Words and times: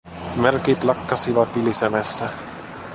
Merkit 0.35 0.83
lakkasivat 0.83 1.55
vilisemästä. 1.55 2.29